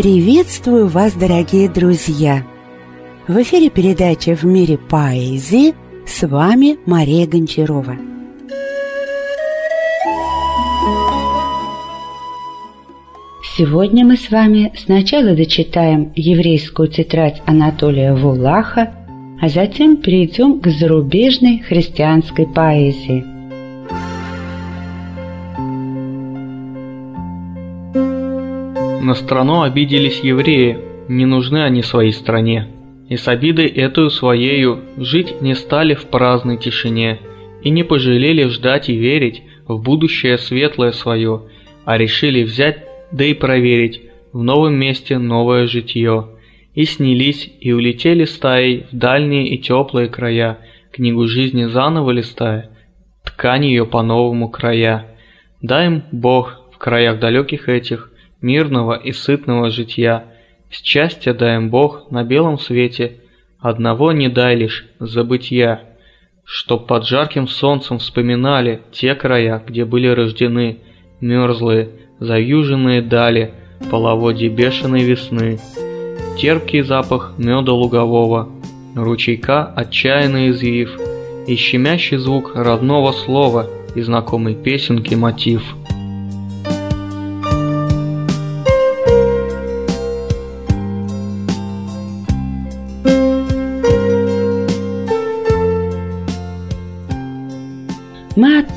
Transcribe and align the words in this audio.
Приветствую 0.00 0.88
вас, 0.88 1.12
дорогие 1.12 1.68
друзья! 1.68 2.42
В 3.28 3.36
эфире 3.42 3.68
передача 3.68 4.34
«В 4.34 4.44
мире 4.44 4.78
поэзии» 4.78 5.74
с 6.06 6.26
вами 6.26 6.78
Мария 6.86 7.26
Гончарова. 7.26 7.98
Сегодня 13.58 14.06
мы 14.06 14.16
с 14.16 14.30
вами 14.30 14.72
сначала 14.78 15.34
дочитаем 15.34 16.14
еврейскую 16.16 16.88
тетрадь 16.88 17.42
Анатолия 17.44 18.14
Вулаха, 18.14 18.94
а 19.38 19.50
затем 19.50 19.98
перейдем 19.98 20.60
к 20.60 20.68
зарубежной 20.68 21.58
христианской 21.58 22.46
поэзии. 22.46 23.39
На 29.00 29.14
страну 29.14 29.62
обиделись 29.62 30.20
евреи, 30.20 30.78
не 31.08 31.24
нужны 31.24 31.64
они 31.64 31.82
своей 31.82 32.12
стране. 32.12 32.68
И 33.08 33.16
с 33.16 33.28
обидой 33.28 33.66
эту 33.66 34.10
своею 34.10 34.80
жить 34.98 35.40
не 35.40 35.54
стали 35.54 35.94
в 35.94 36.04
праздной 36.04 36.58
тишине, 36.58 37.18
и 37.62 37.70
не 37.70 37.82
пожалели 37.82 38.44
ждать 38.48 38.90
и 38.90 38.94
верить 38.94 39.42
в 39.66 39.82
будущее 39.82 40.36
светлое 40.36 40.92
свое, 40.92 41.44
а 41.86 41.96
решили 41.96 42.42
взять 42.42 42.84
да 43.10 43.24
и 43.24 43.32
проверить 43.32 44.02
в 44.34 44.42
новом 44.42 44.74
месте 44.74 45.16
новое 45.16 45.66
житье. 45.66 46.28
И 46.74 46.84
снялись, 46.84 47.50
и 47.58 47.72
улетели 47.72 48.24
стаей 48.24 48.84
в 48.92 48.94
дальние 48.94 49.48
и 49.48 49.56
теплые 49.56 50.08
края, 50.08 50.58
книгу 50.92 51.26
жизни 51.26 51.64
заново 51.64 52.10
листая, 52.10 52.68
ткань 53.24 53.64
ее 53.64 53.86
по-новому 53.86 54.50
края. 54.50 55.06
Дай 55.62 55.86
им 55.86 56.02
Бог 56.12 56.68
в 56.70 56.76
краях 56.76 57.18
далеких 57.18 57.70
этих 57.70 58.09
мирного 58.42 58.94
и 58.94 59.12
сытного 59.12 59.70
житья. 59.70 60.24
Счастья 60.70 61.34
дай 61.34 61.56
им 61.56 61.70
Бог 61.70 62.10
на 62.10 62.24
белом 62.24 62.58
свете, 62.58 63.16
одного 63.58 64.12
не 64.12 64.28
дай 64.28 64.54
лишь 64.56 64.86
забытья, 64.98 65.82
чтоб 66.44 66.86
под 66.86 67.06
жарким 67.06 67.48
солнцем 67.48 67.98
вспоминали 67.98 68.80
те 68.92 69.14
края, 69.14 69.62
где 69.66 69.84
были 69.84 70.06
рождены, 70.08 70.78
мерзлые, 71.20 71.90
заюженные 72.18 73.02
дали, 73.02 73.52
половодье 73.90 74.48
бешеной 74.48 75.02
весны. 75.02 75.58
Терпкий 76.38 76.82
запах 76.82 77.34
меда 77.36 77.72
лугового, 77.72 78.48
ручейка 78.94 79.66
отчаянно 79.66 80.50
извив, 80.50 80.98
и 81.46 81.56
щемящий 81.56 82.18
звук 82.18 82.52
родного 82.54 83.12
слова 83.12 83.66
и 83.94 84.02
знакомой 84.02 84.54
песенки 84.54 85.14
мотив– 85.14 85.62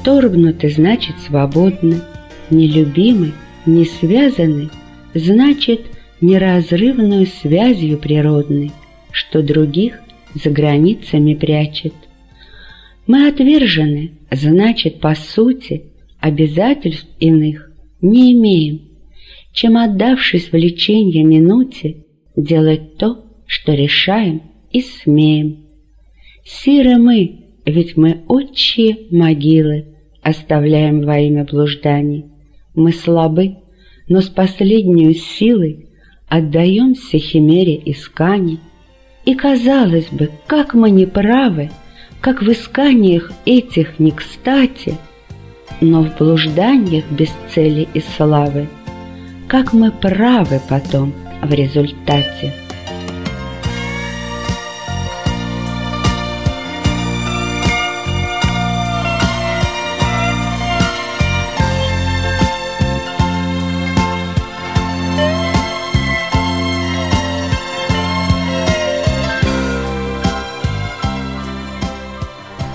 отторгнуты, 0.04 0.70
значит, 0.70 1.16
свободны, 1.20 2.02
нелюбимы, 2.50 3.32
не 3.66 3.86
связаны, 3.86 4.70
значит, 5.14 5.82
неразрывную 6.20 7.26
связью 7.26 7.98
природной, 7.98 8.72
что 9.12 9.42
других 9.42 10.02
за 10.36 10.50
границами 10.50 11.36
прячет. 11.36 11.94
Мы 13.08 13.28
отвержены, 13.28 14.12
значит, 14.30 15.00
по 15.00 15.16
сути, 15.16 15.84
обязательств 16.20 17.08
иных 17.20 17.72
не 18.02 18.34
имеем, 18.34 18.82
чем, 19.54 19.78
отдавшись 19.78 20.52
влечению 20.52 21.26
минуте, 21.26 22.04
делать 22.36 22.98
то, 22.98 23.26
что 23.46 23.74
решаем 23.74 24.42
и 24.72 24.82
смеем. 24.82 25.66
Сиры 26.44 26.98
мы, 26.98 27.46
ведь 27.66 27.96
мы 27.96 28.24
отчие 28.28 28.98
могилы 29.12 29.93
оставляем 30.24 31.02
во 31.02 31.20
имя 31.20 31.44
блужданий. 31.44 32.26
Мы 32.76 32.92
слабы, 32.92 33.58
но 34.08 34.22
с 34.22 34.30
последней 34.30 35.14
силой 35.14 35.88
отдаемся 36.28 37.18
химере 37.18 37.82
исканий. 37.86 38.60
И, 39.26 39.36
казалось 39.36 40.08
бы, 40.12 40.32
как 40.48 40.74
мы 40.74 40.90
не 40.90 41.06
правы, 41.06 41.70
как 42.20 42.42
в 42.42 42.52
исканиях 42.52 43.32
этих 43.46 44.00
не 44.00 44.12
кстати, 44.12 44.96
но 45.82 46.04
в 46.04 46.18
блужданиях 46.18 47.06
без 47.12 47.30
цели 47.54 47.88
и 47.94 48.00
славы, 48.00 48.68
как 49.48 49.74
мы 49.74 49.92
правы 49.92 50.60
потом 50.70 51.14
в 51.42 51.54
результате. 51.54 52.63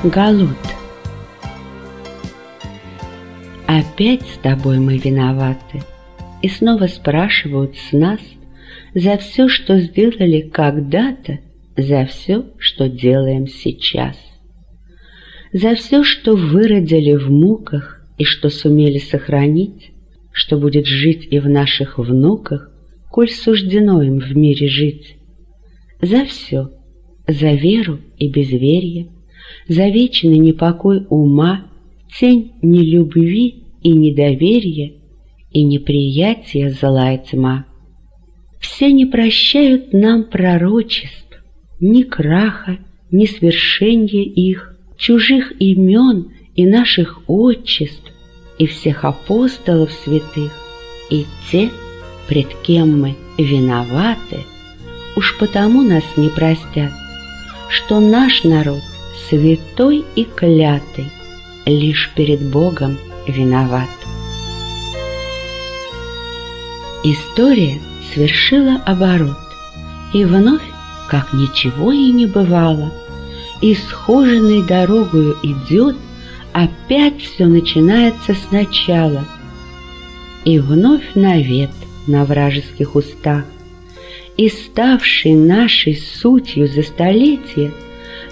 Галут. 0.09 0.57
Опять 3.67 4.23
с 4.23 4.39
тобой 4.39 4.79
мы 4.79 4.97
виноваты, 4.97 5.83
И 6.41 6.49
снова 6.49 6.87
спрашивают 6.87 7.77
с 7.77 7.93
нас 7.93 8.21
За 8.95 9.19
все, 9.19 9.49
что 9.49 9.79
сделали 9.81 10.41
когда-то, 10.41 11.41
За 11.77 12.07
все, 12.07 12.47
что 12.59 12.89
делаем 12.89 13.47
сейчас. 13.49 14.17
За 15.53 15.75
все, 15.75 16.05
что 16.05 16.37
выродили 16.37 17.15
в 17.15 17.31
муках 17.31 18.07
И 18.17 18.25
что 18.25 18.49
сумели 18.49 18.99
сохранить, 18.99 19.91
Что 20.33 20.57
будет 20.57 20.87
жить 20.87 21.29
и 21.31 21.39
в 21.39 21.49
наших 21.49 21.99
внуках, 21.99 22.71
Коль 23.11 23.31
суждено 23.31 24.03
им 24.03 24.21
в 24.21 24.35
мире 24.35 24.69
жить. 24.69 25.17
За 26.01 26.25
все, 26.25 26.71
за 27.27 27.53
веру 27.53 27.99
и 28.17 28.31
безверие, 28.31 29.09
за 29.69 29.89
вечный 29.89 30.39
непокой 30.39 31.06
ума, 31.11 31.67
тень 32.19 32.53
нелюбви 32.62 33.65
и 33.83 33.93
недоверия 33.93 34.95
и 35.53 35.62
неприятия 35.62 36.71
злая 36.71 37.19
тьма. 37.19 37.67
Все 38.61 38.91
не 38.93 39.06
прощают 39.06 39.93
нам 39.93 40.25
пророчеств, 40.25 41.39
ни 41.81 42.03
краха, 42.03 42.79
ни 43.11 43.27
свершения 43.27 44.25
их, 44.25 44.77
чужих 44.97 45.53
имен 45.61 46.33
и 46.55 46.67
наших 46.67 47.21
отчеств, 47.29 48.12
и 48.59 48.67
всех 48.67 49.05
апостолов 49.05 49.93
святых, 49.93 50.53
и 51.11 51.25
те, 51.50 51.71
пред 52.29 52.49
кем 52.62 53.00
мы 53.00 53.15
виноваты, 53.39 54.45
уж 55.17 55.39
потому 55.39 55.83
нас 55.83 56.05
не 56.17 56.29
простят, 56.29 56.93
что 57.69 58.00
наш 58.00 58.43
народ 58.43 58.83
святой 59.29 60.05
и 60.15 60.25
клятый, 60.25 61.11
лишь 61.67 62.11
перед 62.15 62.41
Богом 62.41 62.97
виноват. 63.27 63.89
История 67.05 67.81
свершила 68.12 68.83
оборот, 68.87 69.37
и 70.12 70.25
вновь, 70.25 70.62
как 71.09 71.33
ничего 71.33 71.93
и 71.93 72.11
не 72.11 72.27
бывало, 72.27 72.93
исхоженной 73.61 74.62
дорогою 74.62 75.37
идет, 75.43 75.97
опять 76.53 77.20
все 77.20 77.47
начинается 77.47 78.35
сначала. 78.49 79.25
И 80.44 80.59
вновь 80.59 81.15
навет 81.15 81.70
на 82.06 82.25
вражеских 82.25 82.94
устах, 82.94 83.44
и 84.37 84.49
ставший 84.49 85.35
нашей 85.35 85.97
сутью 85.97 86.69
за 86.69 86.82
столетие– 86.82 87.73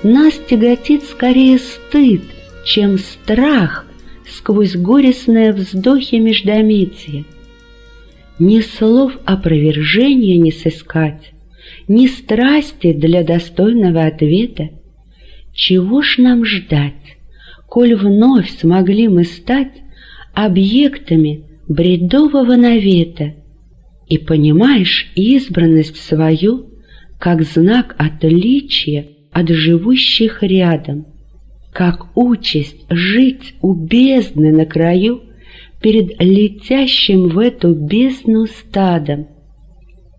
нас 0.02 0.34
тяготит 0.48 1.04
скорее 1.04 1.58
стыд, 1.58 2.22
чем 2.64 2.98
страх 2.98 3.86
сквозь 4.28 4.76
горестные 4.76 5.52
вздохи 5.52 6.16
междометия. 6.16 7.24
Ни 8.38 8.60
слов 8.60 9.16
опровержения 9.24 10.36
не 10.36 10.52
сыскать, 10.52 11.32
ни 11.88 12.06
страсти 12.06 12.92
для 12.92 13.22
достойного 13.22 14.04
ответа. 14.04 14.70
Чего 15.54 16.02
ж 16.02 16.18
нам 16.18 16.44
ждать, 16.44 17.16
коль 17.66 17.94
вновь 17.94 18.50
смогли 18.58 19.08
мы 19.08 19.24
стать 19.24 19.72
объектами 20.34 21.44
бредового 21.66 22.56
навета? 22.56 23.34
И 24.06 24.18
понимаешь 24.18 25.10
избранность 25.16 25.96
свою 25.96 26.70
как 27.18 27.42
знак 27.42 27.94
отличия 27.98 29.15
от 29.36 29.50
живущих 29.50 30.42
рядом, 30.42 31.04
как 31.70 32.16
участь 32.16 32.86
жить 32.88 33.54
у 33.60 33.74
бездны 33.74 34.50
на 34.50 34.64
краю 34.64 35.24
перед 35.82 36.18
летящим 36.22 37.28
в 37.28 37.38
эту 37.38 37.74
бездну 37.74 38.46
стадом. 38.46 39.28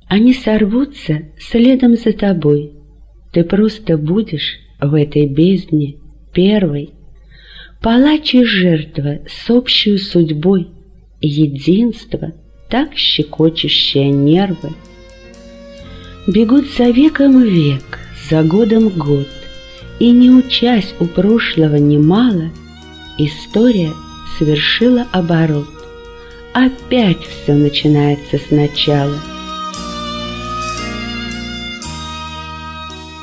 Они 0.08 0.36
сорвутся 0.36 1.30
следом 1.40 1.96
за 1.96 2.14
тобой. 2.14 2.74
Ты 3.34 3.44
просто 3.44 3.98
будешь 3.98 4.60
в 4.80 4.94
этой 4.94 5.25
бездне 5.25 5.96
первой. 6.31 6.92
Палач 7.81 8.36
и 8.36 8.44
жертва 8.44 9.22
с 9.28 9.50
общей 9.50 9.98
судьбой, 9.98 10.68
Единство, 11.22 12.34
так 12.69 12.94
щекочущее 12.96 14.12
нервы. 14.12 14.69
Бегут 16.28 16.68
за 16.78 16.92
веком 16.92 17.42
век, 17.42 18.06
за 18.30 18.44
годом 18.44 18.90
год, 18.90 19.28
И 20.00 20.12
не 20.12 20.30
учась 20.30 20.94
у 21.00 21.06
прошлого 21.06 21.76
немало, 21.76 22.52
История 23.18 23.94
совершила 24.38 25.08
оборот. 25.12 25.68
Опять 26.54 27.22
все 27.22 27.54
начинается 27.54 28.38
сначала. 28.38 29.16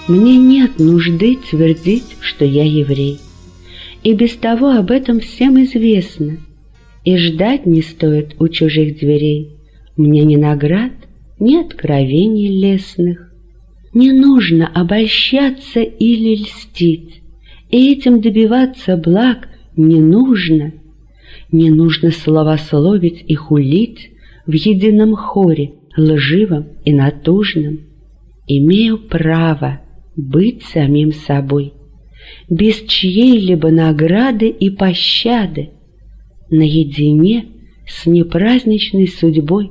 Мне 0.09 0.37
нет 0.37 0.79
нужды 0.79 1.39
твердить, 1.49 2.17
что 2.21 2.45
я 2.45 2.65
еврей. 2.65 3.21
И 4.03 4.15
без 4.15 4.33
того 4.33 4.71
об 4.71 4.91
этом 4.91 5.21
всем 5.21 5.63
известно. 5.63 6.39
И 7.05 7.17
ждать 7.17 7.67
не 7.67 7.83
стоит 7.83 8.35
у 8.41 8.49
чужих 8.49 8.99
дверей. 8.99 9.51
Мне 9.97 10.25
ни 10.25 10.37
наград, 10.37 10.93
ни 11.39 11.57
откровений 11.57 12.49
лесных. 12.49 13.34
Не 13.95 14.11
нужно 14.11 14.67
обольщаться 14.67 15.81
или 15.81 16.43
льстить, 16.43 17.23
И 17.71 17.93
этим 17.93 18.21
добиваться 18.21 18.97
благ 18.97 19.49
не 19.77 20.01
нужно. 20.01 20.73
Не 21.53 21.71
нужно 21.71 22.11
словословить 22.11 23.25
и 23.27 23.35
хулить 23.37 24.11
В 24.47 24.53
едином 24.53 25.15
хоре, 25.15 25.75
лживом 25.97 26.67
и 26.85 26.93
натужном. 26.93 27.79
Имею 28.49 28.99
право 28.99 29.81
быть 30.17 30.65
самим 30.65 31.13
собой, 31.13 31.73
без 32.51 32.83
чьей-либо 32.83 33.71
награды 33.71 34.49
и 34.49 34.71
пощады, 34.71 35.71
наедине 36.51 37.47
с 37.87 38.07
непраздничной 38.07 39.09
судьбой, 39.09 39.71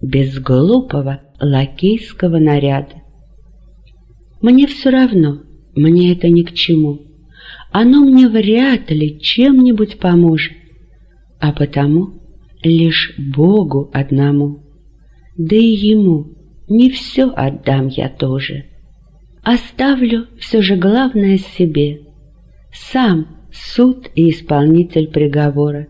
без 0.00 0.38
глупого 0.38 1.22
лакейского 1.40 2.38
наряда. 2.38 3.03
Мне 4.44 4.66
все 4.66 4.90
равно, 4.90 5.38
мне 5.74 6.12
это 6.12 6.28
ни 6.28 6.42
к 6.42 6.52
чему, 6.52 7.00
оно 7.72 8.04
мне 8.04 8.28
вряд 8.28 8.90
ли 8.90 9.18
чем-нибудь 9.18 9.98
поможет, 9.98 10.52
а 11.40 11.50
потому 11.50 12.20
лишь 12.62 13.14
Богу 13.16 13.88
одному, 13.94 14.58
да 15.38 15.56
и 15.56 15.64
Ему 15.64 16.26
не 16.68 16.90
все 16.90 17.30
отдам 17.30 17.88
я 17.88 18.10
тоже. 18.10 18.66
Оставлю 19.42 20.26
все 20.38 20.60
же 20.60 20.76
главное 20.76 21.38
себе. 21.38 22.02
Сам 22.70 23.26
суд 23.50 24.10
и 24.14 24.28
исполнитель 24.28 25.08
приговора. 25.08 25.88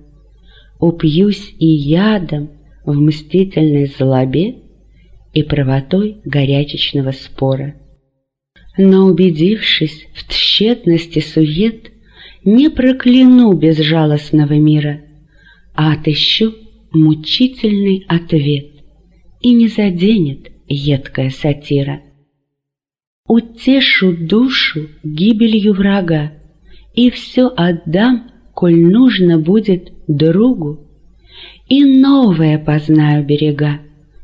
Упьюсь 0.78 1.56
и 1.58 1.66
ядом 1.66 2.50
в 2.84 2.94
мстительной 3.00 3.86
злобе 3.86 4.58
и 5.32 5.42
правотой 5.42 6.18
горячечного 6.24 7.10
спора. 7.10 7.74
Но 8.76 9.06
убедившись 9.06 10.06
в 10.14 10.28
тщетности 10.28 11.20
сует, 11.20 11.92
не 12.44 12.68
прокляну 12.68 13.52
безжалостного 13.52 14.54
мира, 14.54 15.02
а 15.74 15.92
отыщу 15.92 16.54
мучительный 16.92 18.04
ответ, 18.08 18.66
и 19.40 19.52
не 19.52 19.68
заденет 19.68 20.50
едкая 20.66 21.30
сатира. 21.30 22.02
Утешу 23.26 24.14
душу 24.14 24.88
гибелью 25.02 25.72
врага, 25.72 26.32
И 26.94 27.10
все 27.10 27.48
отдам, 27.48 28.30
коль 28.54 28.78
нужно 28.78 29.38
будет 29.38 29.92
другу. 30.06 30.86
И 31.68 31.82
новое 31.84 32.58
познаю 32.58 33.24
берега, 33.24 33.80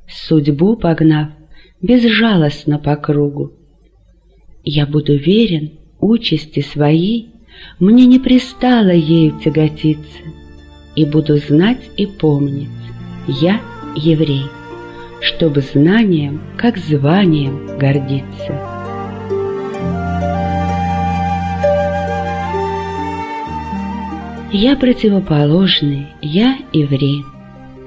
Судьбу 0.06 0.76
погнав 0.76 1.30
безжалостно 1.80 2.78
по 2.78 2.94
кругу. 2.96 3.59
Я 4.64 4.86
буду 4.86 5.16
верен 5.16 5.72
участи 6.00 6.60
своей, 6.60 7.30
Мне 7.78 8.06
не 8.06 8.18
пристало 8.18 8.90
ею 8.90 9.38
тяготиться, 9.42 10.22
И 10.96 11.04
буду 11.04 11.36
знать 11.36 11.90
и 11.96 12.06
помнить, 12.06 12.68
я 13.26 13.60
еврей, 13.96 14.44
Чтобы 15.20 15.60
знанием, 15.60 16.40
как 16.56 16.78
званием 16.78 17.78
гордиться. 17.78 18.70
Я 24.52 24.76
противоположный, 24.76 26.08
я 26.20 26.58
еврей. 26.72 27.22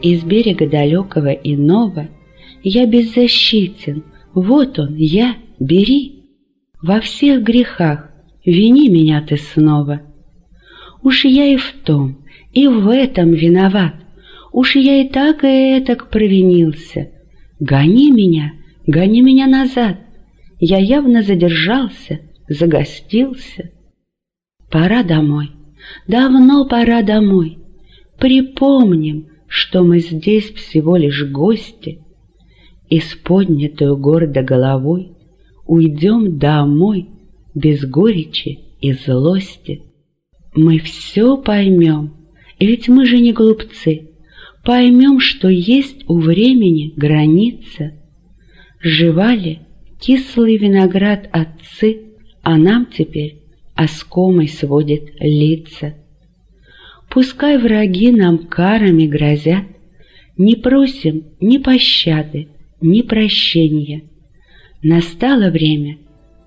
Из 0.02 0.24
берега 0.24 0.68
далекого 0.68 1.32
иного 1.32 2.08
Я 2.64 2.86
беззащитен, 2.86 4.04
вот 4.34 4.80
он, 4.80 4.96
я, 4.96 5.36
бери. 5.60 6.13
Во 6.84 7.00
всех 7.00 7.44
грехах 7.44 8.10
вини 8.46 8.90
меня 8.90 9.22
ты 9.22 9.38
снова. 9.38 10.02
Уж 11.02 11.24
я 11.24 11.46
и 11.46 11.56
в 11.56 11.72
том, 11.86 12.26
и 12.52 12.68
в 12.68 12.90
этом 12.90 13.32
виноват, 13.32 13.96
Уж 14.52 14.76
я 14.76 15.02
и 15.02 15.10
так 15.10 15.44
и 15.46 15.48
этак 15.48 16.12
провинился. 16.12 17.10
Гони 17.60 18.12
меня, 18.12 18.54
гони 18.86 19.22
меня 19.22 19.48
назад. 19.48 19.98
Я 20.60 20.78
явно 20.78 21.24
задержался, 21.24 22.20
загостился. 22.48 23.72
Пора 24.70 25.02
домой. 25.04 25.52
Давно 26.08 26.68
пора 26.68 27.02
домой. 27.02 27.58
Припомним, 28.20 29.30
что 29.48 29.84
мы 29.84 30.00
здесь 30.00 30.52
всего 30.52 30.98
лишь 30.98 31.24
гости, 31.32 32.02
И 32.90 33.00
с 33.00 33.16
поднятую 33.16 33.98
гордо 33.98 34.44
головой 34.44 35.13
Уйдем 35.76 36.38
домой 36.38 37.08
без 37.56 37.84
горечи 37.84 38.60
и 38.80 38.94
злости. 38.94 39.82
Мы 40.54 40.78
все 40.78 41.36
поймем, 41.36 42.14
ведь 42.60 42.90
мы 42.90 43.08
же 43.08 43.18
не 43.20 43.34
глупцы, 43.34 44.12
Поймем, 44.64 45.20
что 45.20 45.48
есть 45.48 46.08
у 46.08 46.20
времени 46.20 46.94
граница. 46.96 47.94
Жевали 48.82 49.62
кислый 50.00 50.58
виноград 50.58 51.28
отцы, 51.32 52.18
А 52.44 52.56
нам 52.56 52.86
теперь 52.86 53.40
оскомой 53.74 54.50
сводит 54.50 55.06
лица. 55.20 55.96
Пускай 57.10 57.58
враги 57.58 58.12
нам 58.12 58.46
карами 58.46 59.08
грозят, 59.08 59.66
Не 60.38 60.56
просим 60.56 61.24
ни 61.40 61.58
пощады, 61.58 62.50
ни 62.80 63.02
прощения. 63.02 64.04
Настало 64.86 65.50
время 65.50 65.98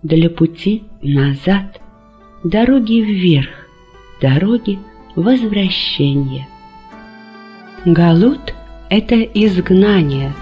для 0.03 0.29
пути 0.29 0.83
назад, 1.03 1.81
Дороги 2.45 3.01
вверх, 3.01 3.49
дороги 4.21 4.79
возвращения. 5.17 6.47
Галут— 7.87 8.55
это 8.91 9.23
изгнание. 9.23 10.35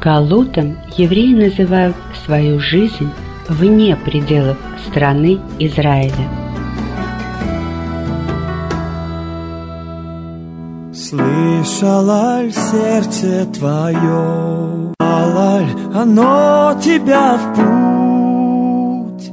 Галутом 0.00 0.78
евреи 0.96 1.34
называют 1.34 1.96
свою 2.24 2.58
жизнь 2.58 3.10
вне 3.50 3.96
пределов 3.96 4.56
страны 4.88 5.38
Израиля. 5.58 6.45
Слышала 11.08 12.42
ль 12.42 12.52
сердце 12.52 13.46
твое, 13.54 14.92
Алаль, 14.98 15.70
оно 15.94 16.76
тебя 16.82 17.38
в 17.38 17.54
путь? 17.54 19.30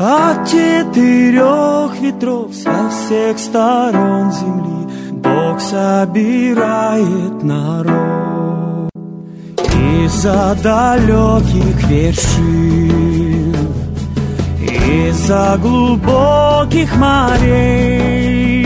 От 0.00 0.48
четырех 0.48 2.00
ветров 2.00 2.52
со 2.52 2.88
всех 2.90 3.38
сторон 3.38 4.32
земли 4.32 4.88
Бог 5.12 5.60
собирает 5.60 7.44
народ. 7.44 8.90
Из-за 10.02 10.56
далеких 10.60 11.88
вершин 11.88 13.54
из-за 14.92 15.56
глубоких 15.62 16.96
морей 16.96 18.61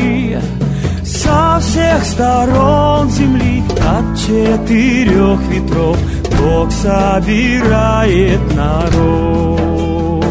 Со 1.27 1.59
всех 1.61 2.05
сторон 2.05 3.11
земли 3.11 3.63
От 3.81 4.17
четырех 4.17 5.41
ветров 5.49 5.99
Бог 6.41 6.71
собирает 6.71 8.41
народ 8.55 10.25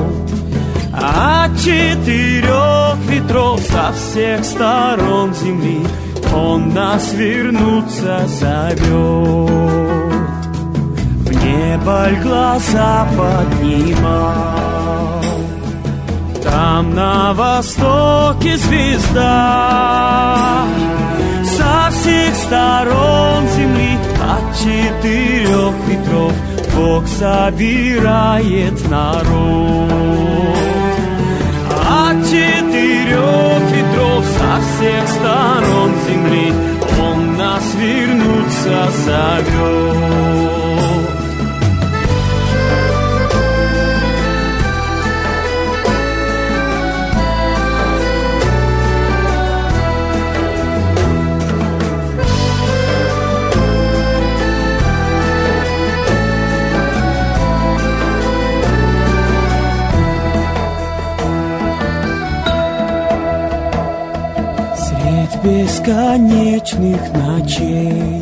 От 0.93 1.57
четырех 1.59 2.97
ветров 3.09 3.59
Со 3.61 3.91
всех 3.93 4.45
сторон 4.45 5.33
земли 5.33 5.85
Он 6.33 6.73
нас 6.73 7.13
вернуться 7.13 8.21
зовет 8.27 9.65
небо 11.85 12.09
глаза 12.23 13.07
поднимал. 13.17 14.74
Там 16.45 16.93
на 16.93 17.33
востоке 17.33 18.55
звезда. 18.57 20.37
Со 21.43 21.89
всех 21.91 22.35
сторон 22.35 23.47
земли 23.55 23.97
От 24.21 24.55
четырех 24.59 25.73
ветров 25.87 26.33
Бог 26.75 27.07
собирает 27.07 28.89
народ. 28.89 29.91
От 31.89 32.23
четырех 32.25 33.61
ветров 33.73 34.23
Со 34.37 34.61
всех 34.61 35.07
сторон 35.09 35.91
земли 36.07 36.53
Он 37.01 37.37
нас 37.37 37.63
вернуться 37.75 38.91
зовет 39.03 40.54
бесконечных 65.45 66.99
ночей. 67.13 68.21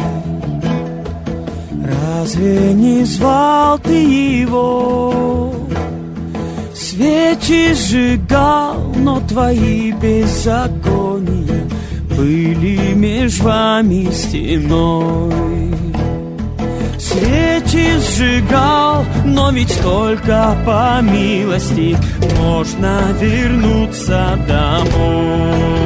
Разве 1.82 2.74
не 2.74 3.06
звал 3.06 3.80
ты 3.80 4.42
его? 4.42 5.54
Свечи 6.76 7.74
сжигал, 7.74 8.76
но 8.96 9.20
твои 9.22 9.92
беззакония 9.94 11.64
Были 12.16 12.94
меж 12.94 13.40
вами 13.40 14.12
стеной. 14.12 15.34
Свечи 17.00 18.00
сжигал, 18.00 19.06
но 19.26 19.50
ведь 19.52 19.80
только 19.82 20.56
по 20.66 21.00
милости 21.02 21.98
Можно 22.40 23.00
вернуться 23.20 24.38
домой 24.48 25.83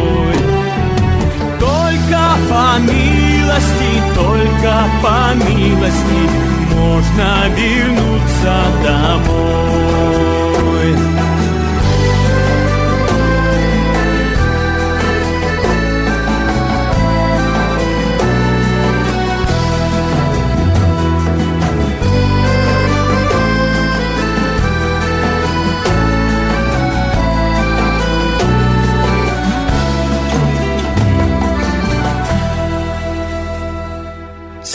по 2.78 2.82
милости, 2.82 4.02
только 4.14 4.86
по 5.02 5.34
милости 5.36 6.30
можно 6.76 7.50
вернуться 7.56 8.56
домой. 8.84 10.37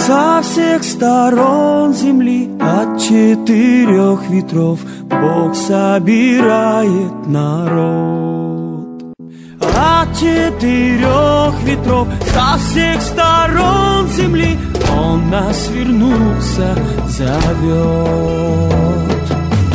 Со 0.07 0.41
всех 0.43 0.83
сторон 0.83 1.95
земли 1.95 2.51
от 2.61 3.01
четырех 3.01 4.29
ветров 4.31 4.81
Бог 5.05 5.55
собирает 5.55 7.29
народ. 7.29 9.15
От 9.61 10.09
четырех 10.17 11.55
ветров 11.63 12.09
со 12.35 12.59
всех 12.59 13.01
сторон 13.01 14.09
земли 14.09 14.59
Он 14.93 15.31
нас 15.31 15.71
вернуться 15.71 16.75
зовет. 17.07 18.73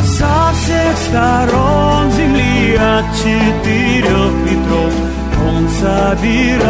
Со 0.04 0.52
всех 0.52 0.94
сторон 1.08 2.10
земли 2.12 2.76
от 2.76 3.06
четырех 3.16 4.32
ветров 4.44 4.92
Он 5.48 5.66
собирает 5.70 6.67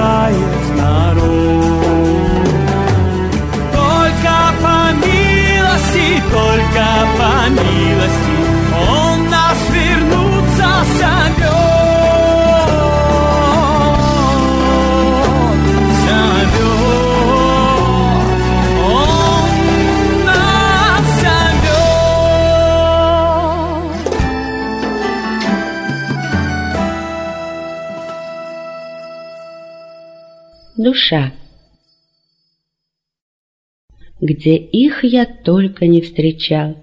Душа 30.98 31.32
где 34.20 34.56
их 34.56 35.04
я 35.04 35.26
только 35.26 35.86
не 35.86 36.00
встречал, 36.00 36.76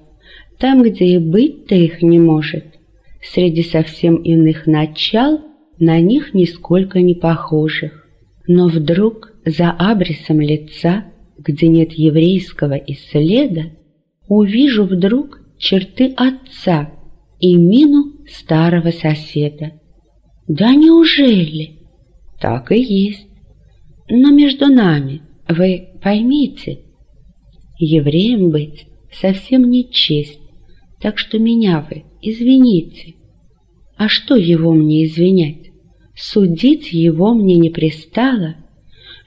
там, 0.57 0.84
где 0.84 1.05
и 1.05 1.17
быть-то 1.17 1.75
их 1.75 2.01
не 2.01 2.17
может, 2.17 2.63
среди 3.22 3.62
совсем 3.62 4.15
иных 4.15 4.67
начал, 4.67 5.41
на 5.77 6.00
них 6.00 6.34
нисколько 6.34 7.01
не 7.01 7.13
похожих. 7.13 8.07
Но 8.48 8.69
вдруг 8.69 9.34
за 9.45 9.72
абрисом 9.72 10.39
лица, 10.39 11.05
где 11.38 11.67
нет 11.67 11.91
еврейского 11.91 12.75
и 12.75 12.93
следа, 12.93 13.72
увижу 14.29 14.86
вдруг 14.86 15.41
черты 15.57 16.13
отца 16.15 16.89
и 17.41 17.57
мину 17.57 18.13
старого 18.29 18.91
соседа. 18.91 19.74
Да 20.48 20.74
неужели? 20.74 21.79
Так 22.39 22.72
и 22.72 22.79
есть. 22.79 23.27
Но 24.09 24.31
между 24.31 24.67
нами, 24.67 25.21
вы 25.47 25.89
поймите, 26.01 26.79
Евреем 27.77 28.51
быть 28.51 28.88
совсем 29.12 29.69
не 29.69 29.89
честь, 29.89 30.39
так 31.01 31.17
что 31.17 31.39
меня 31.39 31.85
вы 31.89 32.05
извините. 32.21 33.15
А 33.97 34.07
что 34.07 34.35
его 34.35 34.74
мне 34.74 35.05
извинять? 35.05 35.71
Судить 36.15 36.91
его 36.93 37.33
мне 37.33 37.55
не 37.55 37.69
пристало. 37.69 38.55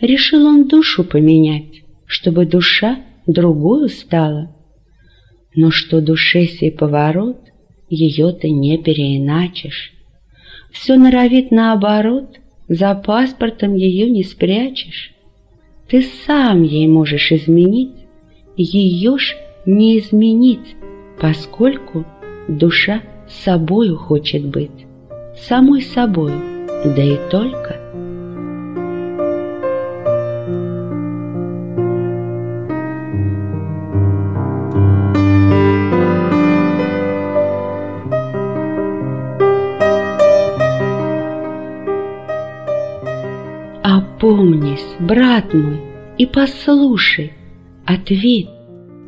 Решил 0.00 0.46
он 0.46 0.68
душу 0.68 1.04
поменять, 1.04 1.82
чтобы 2.06 2.46
душа 2.46 3.00
другую 3.26 3.88
стала. 3.88 4.54
Но 5.54 5.70
что 5.70 6.00
душе 6.00 6.46
сей 6.46 6.70
поворот, 6.70 7.38
ее 7.88 8.32
ты 8.32 8.50
не 8.50 8.78
переиначишь. 8.78 9.92
Все 10.70 10.96
норовит 10.96 11.50
наоборот, 11.50 12.36
за 12.68 12.94
паспортом 12.94 13.74
ее 13.74 14.10
не 14.10 14.22
спрячешь. 14.22 15.14
Ты 15.88 16.02
сам 16.26 16.62
ей 16.62 16.86
можешь 16.86 17.32
изменить, 17.32 17.94
ее 18.56 19.16
ж 19.18 19.36
не 19.64 19.98
изменить, 19.98 20.76
поскольку 21.18 22.04
душа 22.46 23.02
собою 23.28 23.96
хочет 23.96 24.44
быть, 24.44 24.86
самой 25.36 25.82
собою, 25.82 26.40
да 26.84 27.02
и 27.02 27.16
только. 27.30 27.77
Брат 45.08 45.54
мой, 45.54 45.80
и 46.18 46.26
послушай, 46.26 47.32
Ответь, 47.86 48.50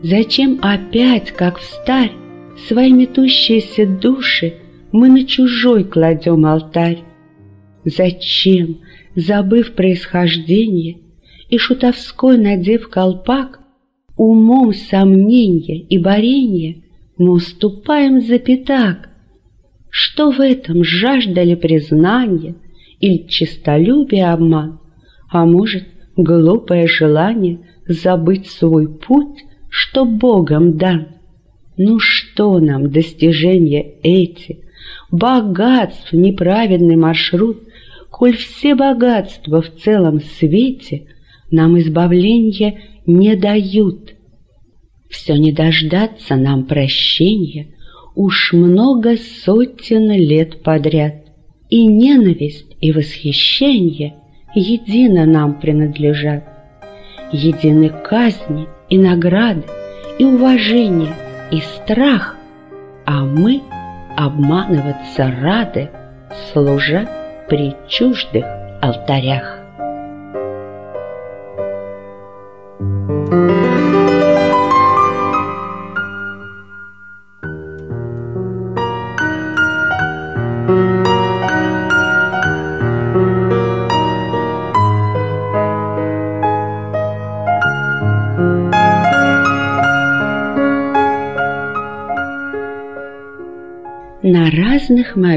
зачем 0.02 0.59
опять, 0.62 1.30
как 1.33 1.59
в 1.59 1.62
старь, 1.62 2.12
Свои 2.66 2.92
метущиеся 2.92 3.87
души 3.87 4.54
Мы 4.90 5.09
на 5.09 5.26
чужой 5.26 5.85
кладем 5.85 6.47
алтарь? 6.47 7.00
Зачем, 7.85 8.78
забыв 9.14 9.75
происхождение 9.75 10.99
И 11.50 11.59
шутовской 11.59 12.38
надев 12.38 12.88
колпак, 12.88 13.61
Умом 14.16 14.73
сомнения 14.73 15.80
и 15.80 15.99
борения 15.99 16.76
Мы 17.19 17.33
уступаем 17.33 18.23
за 18.23 18.38
пятак? 18.38 19.11
Что 19.90 20.30
в 20.30 20.40
этом 20.40 20.83
жаждали 20.83 21.54
признания 21.54 22.54
Или 23.00 23.26
честолюбие 23.28 24.30
обман, 24.30 24.80
А 25.30 25.44
может, 25.44 25.84
глупое 26.16 26.87
желание 26.87 27.60
забыть 27.87 28.49
свой 28.49 28.88
путь 28.88 29.44
что 29.70 30.04
Богом 30.04 30.76
дан. 30.76 31.08
Ну 31.76 31.99
что 31.99 32.58
нам 32.58 32.90
достижения 32.90 33.94
эти, 34.02 34.64
богатств 35.10 36.12
неправедный 36.12 36.96
маршрут, 36.96 37.62
коль 38.10 38.37
все 38.37 38.75
богатства 38.75 39.62
в 39.62 39.70
целом 39.76 40.20
свете 40.20 41.06
нам 41.50 41.78
избавления 41.78 42.80
не 43.06 43.37
дают. 43.37 44.14
Все 45.08 45.37
не 45.37 45.52
дождаться 45.52 46.37
нам 46.37 46.66
прощения 46.66 47.75
уж 48.14 48.52
много 48.52 49.16
сотен 49.16 50.10
лет 50.10 50.62
подряд, 50.62 51.25
и 51.70 51.87
ненависть 51.87 52.76
и 52.80 52.92
восхищение 52.92 54.16
едино 54.54 55.26
нам 55.26 55.61
принадлежат. 55.61 56.42
Едины 57.33 57.88
казни 57.88 58.66
и 58.88 58.99
награды, 58.99 59.62
и 60.19 60.25
уважение, 60.25 61.14
и 61.50 61.61
страх, 61.61 62.37
а 63.07 63.25
мы 63.25 63.62
обманываться 64.16 65.33
рады, 65.42 65.90
служа 66.52 67.09
при 67.49 67.75
чуждых 67.88 68.45
алтарях. 68.83 69.61
На 72.80 73.60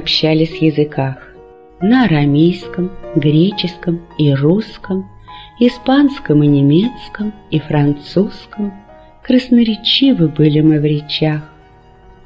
общались 0.03 0.61
языках. 0.61 1.15
На 1.79 2.03
арамейском, 2.03 2.91
греческом 3.15 4.01
и 4.17 4.33
русском, 4.33 5.05
испанском 5.61 6.43
и 6.43 6.47
немецком 6.47 7.33
и 7.51 7.59
французском. 7.59 8.73
Красноречивы 9.23 10.27
были 10.27 10.59
мы 10.59 10.81
в 10.81 10.85
речах. 10.85 11.49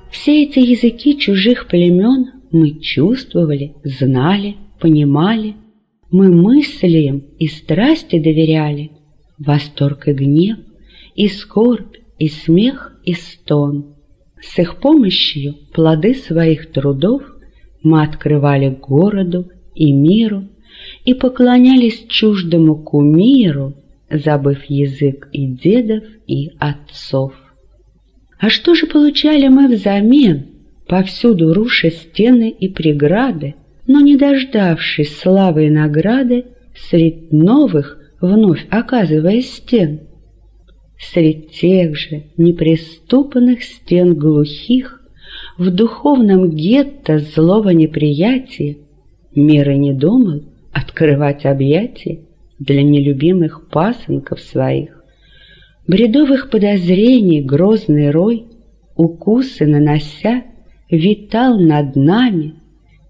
Все 0.09 0.43
эти 0.43 0.57
языки 0.57 1.19
чужих 1.19 1.67
племен 1.67 2.31
мы 2.51 2.79
чувствовали, 2.79 3.75
знали, 3.83 4.55
понимали. 4.79 5.53
Мы 6.09 6.29
мысли 6.31 6.97
им 7.11 7.23
и 7.37 7.47
страсти 7.47 8.17
доверяли. 8.17 8.91
Восторг 9.37 10.07
и 10.07 10.13
гнев, 10.13 10.57
и 11.13 11.27
скорбь, 11.27 11.97
и 12.17 12.27
смех, 12.27 12.99
и 13.03 13.13
стон— 13.13 13.93
с 14.41 14.59
их 14.59 14.79
помощью 14.79 15.55
плоды 15.73 16.13
своих 16.13 16.71
трудов 16.71 17.23
мы 17.87 18.03
открывали 18.03 18.69
городу 18.69 19.49
и 19.73 19.91
миру 19.91 20.43
и 21.05 21.13
поклонялись 21.13 22.05
чуждому 22.07 22.75
кумиру, 22.75 23.73
забыв 24.09 24.63
язык 24.65 25.29
и 25.31 25.47
дедов, 25.47 26.03
и 26.27 26.51
отцов. 26.59 27.33
А 28.39 28.49
что 28.49 28.75
же 28.75 28.85
получали 28.85 29.47
мы 29.47 29.67
взамен, 29.67 30.47
повсюду 30.87 31.53
руша 31.53 31.89
стены 31.89 32.49
и 32.49 32.67
преграды, 32.67 33.55
но 33.87 33.99
не 34.01 34.15
дождавшись 34.15 35.17
славы 35.17 35.67
и 35.67 35.69
награды, 35.69 36.45
средь 36.75 37.31
новых 37.31 37.97
вновь 38.21 38.65
оказываясь 38.69 39.53
стен? 39.53 40.01
Средь 40.99 41.51
тех 41.51 41.95
же 41.95 42.23
неприступных 42.37 43.63
стен 43.63 44.15
глухих, 44.15 45.01
В 45.57 45.71
духовном 45.71 46.51
гетто 46.51 47.17
злого 47.17 47.69
неприятия 47.69 48.77
Мир 49.33 49.71
и 49.71 49.77
не 49.77 49.93
думал 49.93 50.43
открывать 50.71 51.45
объятия 51.45 52.19
Для 52.59 52.83
нелюбимых 52.83 53.67
пасынков 53.69 54.39
своих. 54.39 55.03
Бредовых 55.87 56.49
подозрений 56.51 57.41
грозный 57.41 58.11
рой, 58.11 58.45
Укусы 58.95 59.65
нанося, 59.65 60.43
витал 60.91 61.59
над 61.59 61.95
нами 61.95 62.55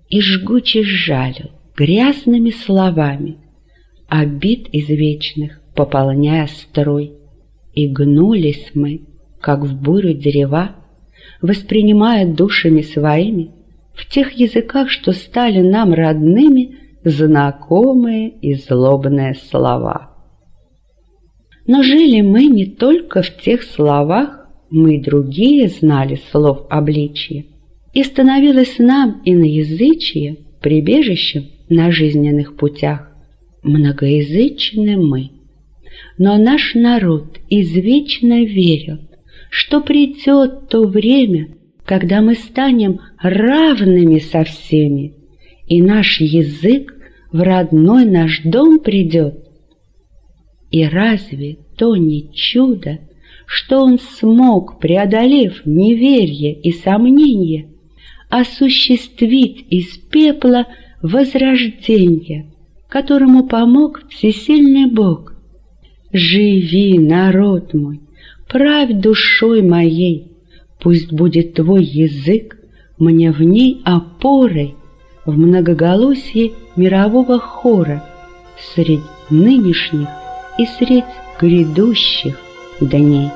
И 0.10 0.22
жгуче 0.22 0.84
жалил 0.84 1.52
грязными 1.76 2.52
словами, 2.52 3.38
Обид 4.08 4.68
извечных 4.72 5.62
пополняя 5.76 6.48
строй. 6.48 7.12
И 7.74 7.88
гнулись 7.88 8.72
мы, 8.74 9.02
как 9.40 9.64
в 9.64 9.80
бурю 9.80 10.14
дерева, 10.14 10.76
Воспринимая 11.42 12.26
душами 12.26 12.82
своими 12.82 13.52
В 13.94 14.08
тех 14.08 14.34
языках, 14.34 14.90
что 14.90 15.12
стали 15.12 15.62
нам 15.62 15.94
родными, 15.94 16.78
Знакомые 17.04 18.30
и 18.30 18.56
злобные 18.56 19.36
слова. 19.36 20.12
Но 21.66 21.82
жили 21.82 22.22
мы 22.22 22.48
не 22.48 22.66
только 22.66 23.22
в 23.22 23.38
тех 23.38 23.64
словах, 23.64 24.48
Мы 24.70 25.02
другие 25.02 25.70
знали 25.70 26.20
слов 26.32 26.66
обличия, 26.70 27.46
И 27.94 28.04
становилось 28.04 28.80
нам 28.80 29.22
иноязычие 29.26 30.38
Прибежищем 30.62 31.46
на 31.70 31.92
жизненных 31.92 32.58
путях. 32.58 33.12
Многоязычны 33.64 34.98
мы— 34.98 35.32
но 36.18 36.38
наш 36.38 36.74
народ 36.74 37.40
извечно 37.50 38.44
верил, 38.44 39.00
что 39.50 39.82
придет 39.82 40.70
то 40.70 40.86
время, 40.88 41.50
когда 41.86 42.22
мы 42.22 42.36
станем 42.36 43.00
равными 43.22 44.20
со 44.20 44.44
всеми, 44.44 45.14
и 45.68 45.82
наш 45.82 46.20
язык 46.20 46.94
в 47.32 47.42
родной 47.42 48.06
наш 48.06 48.42
дом 48.44 48.80
придет. 48.80 49.44
И 50.72 50.84
разве 50.86 51.60
то 51.78 51.96
не 51.96 52.34
чудо, 52.34 53.00
что 53.46 53.82
он 53.82 54.00
смог, 54.00 54.80
преодолев 54.80 55.66
неверие 55.66 56.54
и 56.54 56.72
сомнение, 56.72 57.70
осуществить 58.30 59.66
из 59.70 59.98
пепла 59.98 60.68
возрождение, 61.02 62.52
которому 62.90 63.48
помог 63.48 64.04
всесильный 64.10 64.92
Бог, 64.92 65.34
Живи, 66.14 66.98
народ 66.98 67.74
мой, 67.74 68.00
правь 68.50 68.94
душой 68.94 69.62
моей, 69.62 70.32
Пусть 70.80 71.12
будет 71.12 71.56
твой 71.56 71.84
язык 71.84 72.58
мне 72.98 73.32
в 73.32 73.42
ней 73.42 73.82
опорой 73.84 74.76
В 75.26 75.38
многоголосье 75.38 76.54
мирового 76.76 77.40
хора 77.40 78.04
Средь 78.74 79.02
нынешних 79.30 80.08
и 80.58 80.66
средь 80.66 81.06
грядущих 81.40 82.38
дней. 82.82 83.30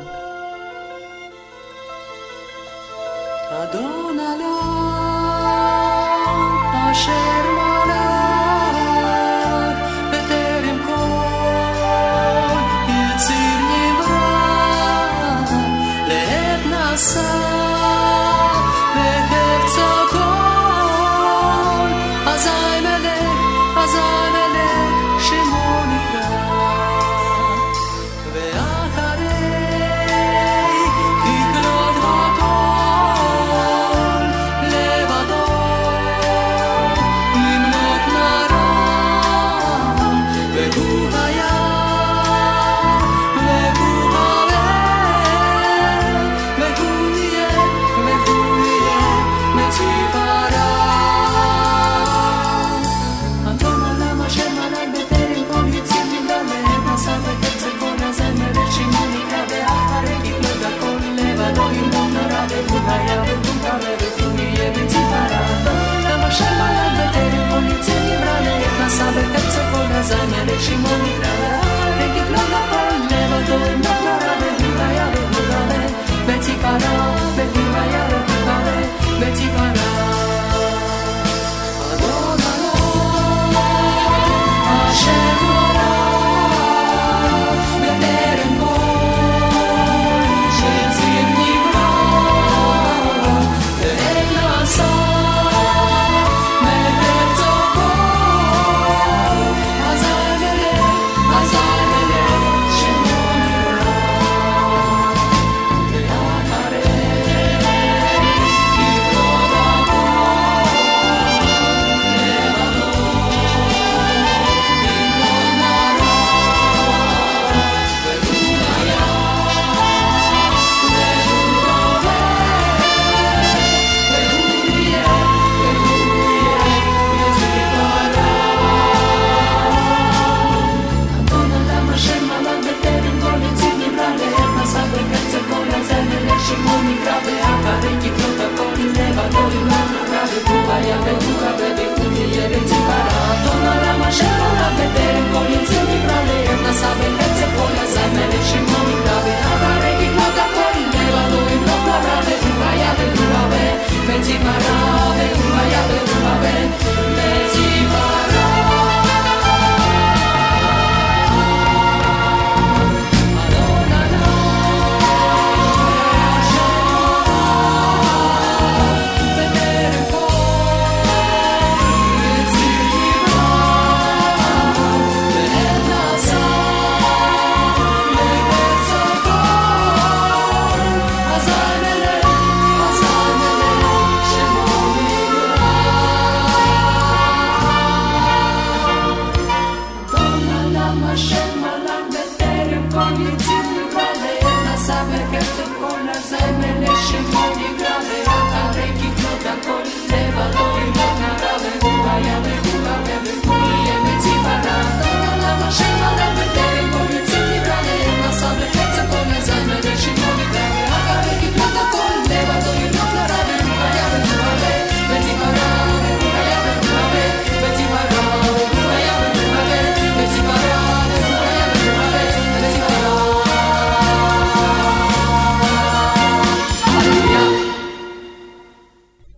neste 70.27 70.71
mundo 70.77 71.30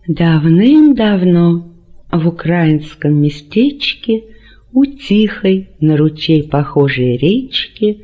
Давным-давно 0.06 1.72
в 2.12 2.28
украинском 2.28 3.22
местечке 3.22 4.24
у 4.70 4.84
тихой 4.84 5.70
на 5.80 5.96
ручей 5.96 6.42
похожей 6.46 7.16
речки 7.16 8.02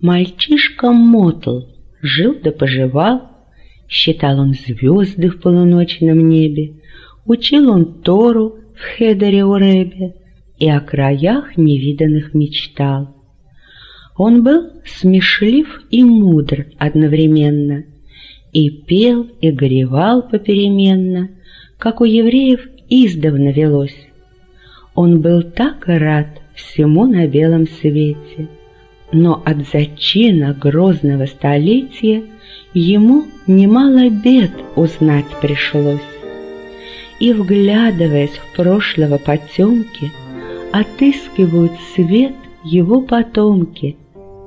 мальчишка 0.00 0.92
Мотл 0.92 1.62
жил 2.00 2.36
да 2.40 2.52
поживал, 2.52 3.22
считал 3.88 4.38
он 4.38 4.54
звезды 4.54 5.30
в 5.30 5.40
полуночном 5.40 6.28
небе, 6.28 6.74
учил 7.26 7.72
он 7.72 8.02
Тору 8.02 8.58
в 8.76 8.96
Хедере 8.96 9.44
Уребе 9.44 10.14
и 10.60 10.70
о 10.70 10.78
краях 10.80 11.56
невиданных 11.56 12.34
мечтал. 12.34 13.16
Он 14.16 14.44
был 14.44 14.70
смешлив 14.84 15.82
и 15.90 16.04
мудр 16.04 16.66
одновременно, 16.78 17.84
и 18.52 18.70
пел, 18.70 19.26
и 19.40 19.50
горевал 19.50 20.22
попеременно, 20.22 21.30
как 21.78 22.00
у 22.00 22.04
евреев 22.04 22.68
издавна 22.88 23.50
велось. 23.50 23.96
Он 24.94 25.20
был 25.20 25.42
так 25.42 25.86
рад 25.86 26.28
всему 26.54 27.06
на 27.06 27.26
белом 27.26 27.66
свете, 27.66 28.48
но 29.10 29.42
от 29.44 29.66
зачина 29.72 30.54
грозного 30.54 31.26
столетия 31.26 32.24
ему 32.74 33.24
немало 33.46 34.10
бед 34.10 34.52
узнать 34.76 35.26
пришлось. 35.40 36.00
И, 37.20 37.32
вглядываясь 37.32 38.30
в 38.30 38.56
прошлого 38.56 39.16
потемки, 39.16 40.12
отыскивают 40.72 41.72
свет 41.94 42.34
его 42.64 43.00
потомки, 43.00 43.96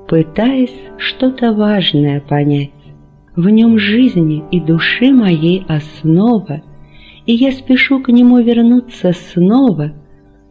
пытаясь 0.08 0.76
что-то 0.98 1.54
важное 1.54 2.20
понять. 2.20 2.75
В 3.36 3.50
нем 3.50 3.78
жизни 3.78 4.43
и 4.52 4.62
души 4.62 5.12
моей 5.12 5.65
основа, 5.67 6.62
и 7.26 7.34
я 7.34 7.52
спешу 7.52 8.02
к 8.02 8.10
нему 8.10 8.39
вернуться 8.39 9.12
снова, 9.12 9.91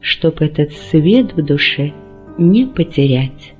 чтоб 0.01 0.40
этот 0.42 0.73
свет 0.73 1.33
в 1.35 1.42
душе 1.42 1.94
не 2.37 2.66
потерять. 2.66 3.54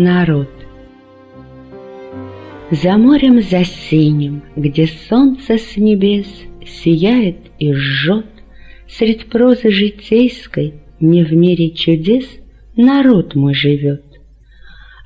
Народ. 0.00 0.48
За 2.70 2.96
морем 2.96 3.42
за 3.42 3.64
синим, 3.64 4.42
где 4.56 4.86
солнце 4.86 5.58
с 5.58 5.76
небес 5.76 6.26
Сияет 6.66 7.36
и 7.58 7.72
жжет, 7.72 8.26
Средь 8.88 9.26
прозы 9.26 9.70
житейской, 9.70 10.74
не 11.00 11.22
в 11.22 11.32
мире 11.32 11.70
чудес, 11.70 12.24
Народ 12.76 13.34
мой 13.34 13.54
живет. 13.54 14.04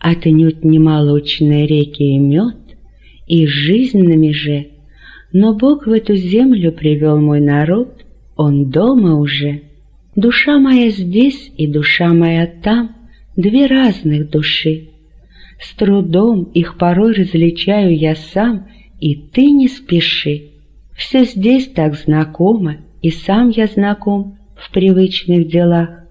Отнюдь 0.01 0.65
не 0.65 0.79
молочные 0.79 1.67
реки 1.67 2.15
и 2.15 2.19
мед, 2.19 2.57
И 3.27 3.47
жизнь 3.47 4.03
на 4.03 4.17
меже, 4.17 4.69
Но 5.33 5.55
Бог 5.55 5.87
в 5.87 5.93
эту 5.93 6.15
землю 6.15 6.73
привел 6.73 7.21
мой 7.21 7.41
народ, 7.41 8.05
Он 8.37 8.71
дома 8.71 9.19
уже. 9.19 9.63
Душа 10.15 10.59
моя 10.59 10.91
здесь 10.91 11.51
и 11.57 11.67
душа 11.67 12.13
моя 12.15 12.47
там— 12.47 12.97
две 13.37 13.67
разных 13.67 14.31
души. 14.31 14.91
С 15.61 15.75
трудом 15.75 16.45
их 16.55 16.79
порой 16.79 17.15
различаю 17.15 17.97
я 17.97 18.15
сам, 18.15 18.69
и 19.01 19.15
ты 19.15 19.51
не 19.51 19.69
спеши. 19.69 20.51
Все 20.97 21.25
здесь 21.25 21.69
так 21.69 21.97
знакомо, 21.97 22.79
и 23.03 23.11
сам 23.11 23.51
я 23.51 23.67
знаком 23.67 24.39
в 24.57 24.73
привычных 24.73 25.49
делах. 25.49 26.05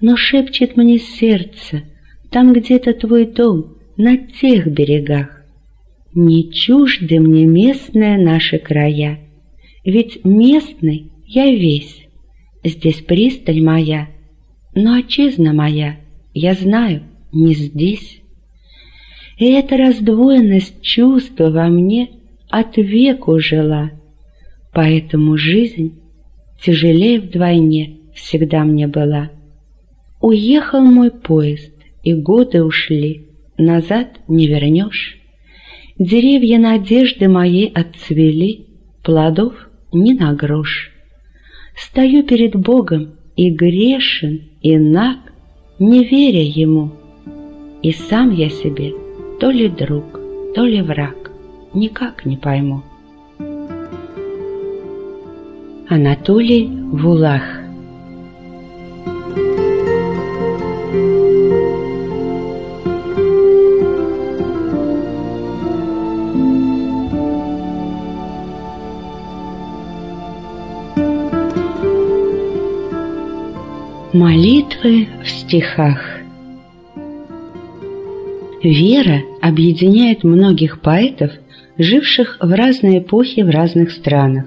Но 0.00 0.16
шепчет 0.16 0.76
мне 0.76 0.98
сердце, 0.98 1.82
там 2.30 2.52
где-то 2.52 2.92
твой 2.94 3.26
дом, 3.26 3.76
на 3.96 4.18
тех 4.18 4.66
берегах. 4.66 5.42
Не 6.14 6.50
чужды 6.50 7.18
мне 7.18 7.46
местные 7.46 8.18
наши 8.18 8.58
края, 8.58 9.20
ведь 9.84 10.24
местный 10.24 11.12
я 11.26 11.46
весь. 11.46 12.06
Здесь 12.64 13.00
присталь 13.02 13.62
моя, 13.62 14.08
но 14.74 14.94
отчизна 14.94 15.52
моя— 15.52 15.96
я 16.38 16.52
знаю, 16.52 17.02
не 17.32 17.54
здесь. 17.54 18.20
И 19.38 19.46
эта 19.52 19.78
раздвоенность 19.78 20.82
чувства 20.82 21.48
во 21.48 21.68
мне 21.68 22.10
от 22.50 22.76
веку 22.76 23.38
жила, 23.40 23.92
поэтому 24.70 25.38
жизнь 25.38 25.98
тяжелее 26.62 27.20
вдвойне 27.20 28.00
всегда 28.14 28.64
мне 28.64 28.86
была. 28.86 29.30
Уехал 30.20 30.82
мой 30.82 31.10
поезд, 31.10 31.72
и 32.02 32.12
годы 32.12 32.62
ушли, 32.62 33.28
назад 33.56 34.20
не 34.28 34.46
вернешь. 34.46 35.18
Деревья 35.98 36.58
надежды 36.58 37.30
моей 37.30 37.68
отцвели, 37.68 38.66
плодов 39.02 39.54
ни 39.90 40.12
на 40.12 40.34
грош. 40.34 40.92
Стою 41.74 42.24
перед 42.24 42.56
Богом 42.56 43.14
и 43.36 43.50
грешен, 43.50 44.50
и 44.60 44.76
наг, 44.76 45.32
не 45.78 46.04
веря 46.04 46.42
ему. 46.42 46.90
И 47.82 47.92
сам 47.92 48.30
я 48.30 48.48
себе 48.48 48.94
то 49.38 49.50
ли 49.50 49.68
друг, 49.68 50.04
то 50.54 50.64
ли 50.64 50.80
враг, 50.80 51.30
никак 51.74 52.24
не 52.24 52.36
пойму. 52.36 52.82
Анатолий 55.88 56.66
Вулах 56.66 57.42
Молитвы 74.16 75.08
в 75.22 75.28
стихах 75.28 76.20
Вера 78.62 79.20
объединяет 79.42 80.24
многих 80.24 80.80
поэтов, 80.80 81.32
живших 81.76 82.38
в 82.40 82.50
разные 82.50 83.00
эпохи 83.00 83.42
в 83.42 83.50
разных 83.50 83.90
странах. 83.90 84.46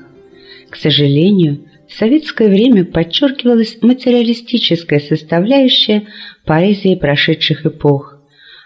К 0.71 0.75
сожалению, 0.75 1.65
в 1.87 1.93
советское 1.93 2.49
время 2.49 2.83
подчеркивалась 2.83 3.77
материалистическая 3.83 4.99
составляющая 4.99 6.07
поэзии 6.45 6.95
прошедших 6.95 7.67
эпох, 7.67 8.17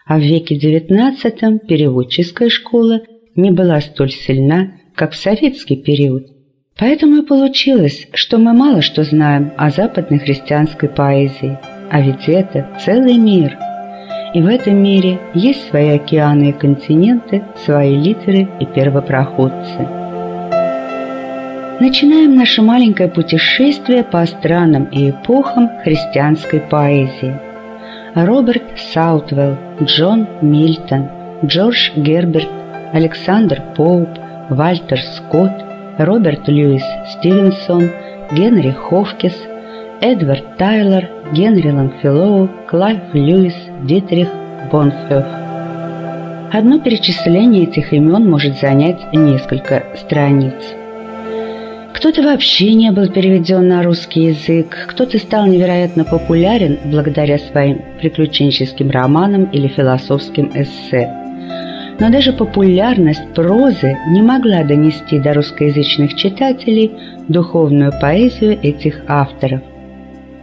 а 0.06 0.18
в 0.18 0.22
веке 0.22 0.56
XIX 0.56 1.60
переводческая 1.68 2.48
школа 2.48 3.02
не 3.36 3.52
была 3.52 3.82
столь 3.82 4.12
сильна, 4.12 4.76
как 4.96 5.12
в 5.12 5.18
советский 5.18 5.76
период. 5.76 6.33
Поэтому 6.78 7.18
и 7.18 7.26
получилось, 7.26 8.08
что 8.14 8.38
мы 8.40 8.54
мало 8.54 8.82
что 8.82 9.04
знаем 9.04 9.52
о 9.58 9.70
западной 9.70 10.20
христианской 10.20 10.90
поэзии, 10.90 11.58
а 11.92 12.02
ведь 12.02 12.28
это 12.28 12.68
целый 12.84 13.18
мир. 13.18 13.58
И 14.34 14.42
в 14.42 14.48
этом 14.48 14.78
мире 14.78 15.20
есть 15.36 15.70
свои 15.70 15.90
океаны 15.90 16.50
и 16.50 16.54
континенты, 16.54 17.44
свои 17.64 17.96
литеры 17.96 18.48
и 18.60 18.66
первопроходцы. 18.66 19.88
Начинаем 21.80 22.36
наше 22.36 22.64
маленькое 22.64 23.10
путешествие 23.10 24.04
по 24.04 24.26
странам 24.26 24.86
и 24.86 25.12
эпохам 25.12 25.70
христианской 25.84 26.60
поэзии. 26.60 27.40
Роберт 28.16 28.64
Саутвелл, 28.94 29.58
Джон 29.82 30.28
Мильтон, 30.42 31.10
Джордж 31.46 31.92
Герберт, 31.96 32.50
Александр 32.94 33.62
Поуп, 33.76 34.10
Вальтер 34.50 35.00
Скотт, 35.00 35.73
Роберт 35.98 36.48
Льюис 36.48 36.84
Стивенсон, 37.12 37.92
Генри 38.32 38.72
Хофкис, 38.72 39.36
Эдвард 40.02 40.58
Тайлер, 40.58 41.10
Генри 41.32 41.70
Лонгфелло, 41.70 42.50
Клайв 42.68 43.00
Льюис, 43.14 43.56
Дитрих 43.84 44.30
Бонхёффер. 44.72 45.26
Одно 46.52 46.80
перечисление 46.80 47.64
этих 47.64 47.94
имен 47.94 48.30
может 48.30 48.60
занять 48.60 49.02
несколько 49.14 49.84
страниц. 49.96 50.54
Кто-то 51.94 52.24
вообще 52.24 52.74
не 52.74 52.92
был 52.92 53.08
переведен 53.08 53.68
на 53.68 53.84
русский 53.84 54.26
язык, 54.26 54.88
кто-то 54.90 55.20
стал 55.20 55.46
невероятно 55.46 56.06
популярен 56.06 56.80
благодаря 56.86 57.38
своим 57.38 57.82
приключенческим 58.00 58.90
романам 58.90 59.46
или 59.46 59.68
философским 59.68 60.52
эссе 60.54 61.23
но 62.04 62.10
даже 62.10 62.34
популярность 62.34 63.34
прозы 63.34 63.98
не 64.10 64.22
могла 64.22 64.66
донести 64.66 65.20
до 65.20 65.34
русскоязычных 65.36 66.16
читателей 66.16 66.92
духовную 67.30 67.94
поэзию 67.98 68.60
этих 68.62 69.04
авторов. 69.08 69.62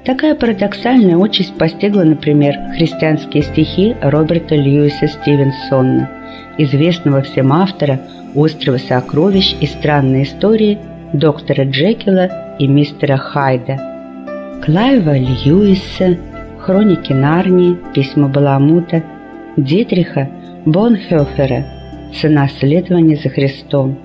Такая 0.07 0.35
парадоксальная 0.35 1.18
участь 1.18 1.55
постигла, 1.59 2.05
например, 2.05 2.55
христианские 2.75 3.42
стихи 3.42 3.94
Роберта 4.01 4.55
Льюиса 4.55 5.07
Стивенсона, 5.07 6.09
известного 6.57 7.20
всем 7.20 7.53
автора 7.53 8.01
«Острова 8.35 8.79
сокровищ» 8.79 9.55
и 9.61 9.66
«Странные 9.66 10.23
истории» 10.23 10.79
доктора 11.12 11.64
Джекила 11.64 12.57
и 12.59 12.66
мистера 12.66 13.18
Хайда. 13.18 14.62
Клайва 14.64 15.18
Льюиса, 15.18 16.16
Хроники 16.59 17.12
Нарнии, 17.12 17.77
Письма 17.92 18.29
Баламута, 18.29 19.03
Дитриха 19.59 20.31
Бонхёфера 20.66 21.64
«Цена 22.20 22.49
следования 22.49 23.16
за 23.16 23.29
Христом», 23.29 23.99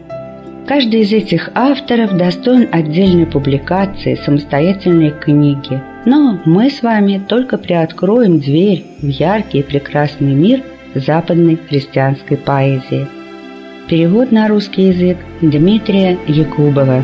Каждый 0.67 1.01
из 1.01 1.13
этих 1.13 1.51
авторов 1.53 2.17
достоин 2.17 2.67
отдельной 2.71 3.27
публикации, 3.27 4.15
самостоятельной 4.25 5.11
книги. 5.11 5.79
Но 6.05 6.39
мы 6.45 6.71
с 6.71 6.81
вами 6.81 7.21
только 7.27 7.59
приоткроем 7.59 8.39
дверь 8.39 8.83
в 8.99 9.07
яркий 9.07 9.59
и 9.59 9.63
прекрасный 9.63 10.33
мир 10.33 10.63
западной 10.95 11.57
христианской 11.57 12.37
поэзии. 12.37 13.07
Перевод 13.87 14.31
на 14.31 14.47
русский 14.47 14.87
язык 14.87 15.17
Дмитрия 15.41 16.17
Якубова. 16.25 17.03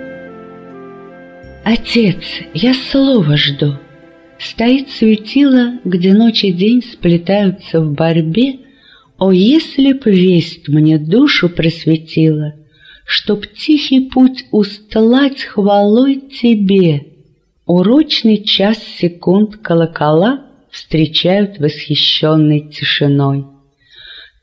Отец, 1.63 2.23
я 2.56 2.73
слова 2.73 3.38
жду. 3.38 3.75
Стоит 4.39 4.89
светило, 4.89 5.73
где 5.84 6.13
ночь 6.13 6.43
и 6.43 6.51
день 6.51 6.82
сплетаются 6.82 7.82
в 7.82 7.93
борьбе. 7.93 8.62
О, 9.19 9.32
если 9.32 9.93
б 9.93 10.10
весть 10.10 10.67
мне 10.69 10.97
душу 10.97 11.49
просветила, 11.49 12.56
Чтоб 13.06 13.45
тихий 13.45 14.10
путь 14.10 14.47
устлать 14.49 15.43
хвалой 15.43 16.15
тебе— 16.15 17.06
Урочный 17.65 18.43
час 18.43 18.78
секунд 18.78 19.58
колокола 19.58 20.45
Встречают 20.69 21.58
восхищенной 21.58 22.69
тишиной. 22.69 23.45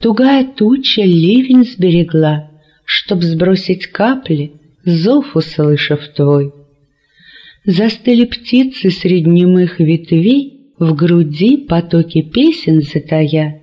Тугая 0.01 0.45
туча 0.45 1.03
ливень 1.03 1.65
сберегла, 1.65 2.51
Чтоб 2.85 3.23
сбросить 3.23 3.87
капли, 3.87 4.55
зов 4.85 5.37
услышав 5.37 6.09
твой. 6.09 6.53
Застыли 7.65 8.25
птицы 8.25 8.91
среди 8.91 9.29
немых 9.29 9.79
ветвей, 9.79 10.73
В 10.79 10.95
груди 10.95 11.59
потоки 11.59 12.23
песен 12.23 12.83
затая. 12.83 13.63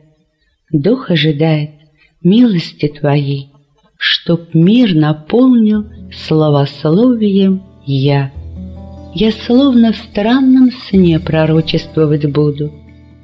Дух 0.71 1.09
ожидает 1.09 1.71
милости 2.23 2.87
твоей, 2.87 3.49
Чтоб 3.97 4.53
мир 4.53 4.95
наполнил 4.95 5.85
словословием 6.13 7.63
я. 7.85 8.31
Я 9.13 9.31
словно 9.31 9.91
в 9.91 9.97
странном 9.97 10.69
сне 10.71 11.19
пророчествовать 11.19 12.31
буду. 12.31 12.71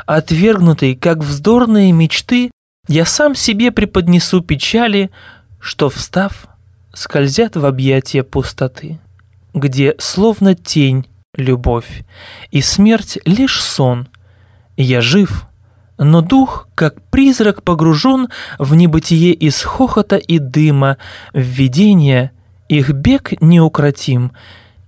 Отвергнутый, 0.05 0.95
как 0.95 1.21
вздорные 1.21 1.93
мечты, 1.93 2.51
я 2.87 3.07
сам 3.07 3.35
себе 3.35 3.71
преподнесу 3.71 4.43
печали, 4.43 5.11
что, 5.59 5.89
встав, 5.89 6.47
скользят 6.93 7.57
в 7.57 7.65
объятия 7.65 8.23
пустоты, 8.23 8.99
где 9.55 9.95
словно 9.99 10.55
тень 10.55 11.07
любовь, 11.35 12.05
и 12.51 12.61
смерть 12.61 13.19
лишь 13.25 13.63
сон. 13.63 14.09
Я 14.77 15.01
жив, 15.01 15.47
но 16.01 16.23
дух, 16.23 16.67
как 16.75 17.03
призрак, 17.11 17.63
погружен 17.63 18.29
в 18.59 18.75
небытие 18.75 19.35
из 19.35 19.63
хохота 19.63 20.17
и 20.17 20.39
дыма, 20.39 20.97
в 21.35 21.41
видение, 21.41 22.33
их 22.71 22.91
бег 22.91 23.41
неукротим. 23.43 24.33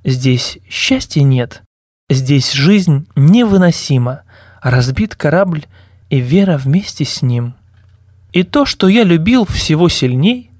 Здесь 0.04 0.58
счастья 0.70 1.22
нет, 1.22 1.62
здесь 2.08 2.52
жизнь 2.52 3.06
невыносима, 3.14 4.22
разбит 4.62 5.14
корабль 5.14 5.66
и 6.08 6.18
вера 6.18 6.56
вместе 6.56 7.04
с 7.04 7.20
ним. 7.20 7.54
И 8.32 8.42
то, 8.42 8.64
что 8.64 8.88
я 8.88 9.04
любил 9.04 9.44
всего 9.44 9.90
сильней, 9.90 10.50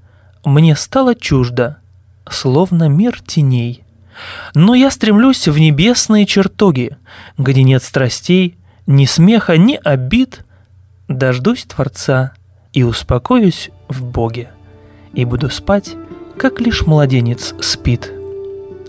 мне 0.44 0.76
стало 0.76 1.14
чуждо, 1.14 1.78
словно 2.28 2.90
мир 2.90 3.22
теней. 3.22 3.84
Но 4.54 4.74
я 4.74 4.90
стремлюсь 4.90 5.48
в 5.48 5.58
небесные 5.58 6.26
чертоги, 6.26 6.98
где 7.38 7.62
нет 7.62 7.82
страстей, 7.82 8.58
ни 8.86 9.06
смеха, 9.06 9.56
ни 9.56 9.78
обид, 9.82 10.44
дождусь 11.08 11.64
Творца 11.64 12.32
и 12.72 12.82
успокоюсь 12.82 13.70
в 13.88 14.04
Боге, 14.04 14.50
и 15.12 15.24
буду 15.24 15.50
спать, 15.50 15.94
как 16.36 16.60
лишь 16.60 16.86
младенец 16.86 17.54
спит, 17.60 18.12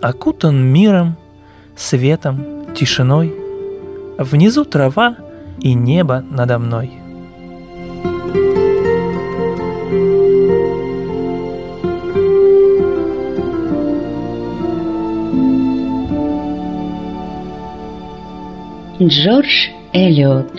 окутан 0.01 0.63
миром, 0.63 1.17
светом, 1.75 2.73
тишиной, 2.73 3.33
внизу 4.17 4.65
трава 4.65 5.17
и 5.59 5.73
небо 5.73 6.23
надо 6.29 6.59
мной. 6.59 6.99
Джордж 19.01 19.67
Эллиот. 19.95 20.51